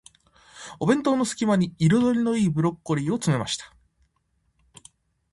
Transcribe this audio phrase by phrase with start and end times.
[0.79, 3.71] お弁当の隙間に、彩りの良いブロッコリーを詰めました。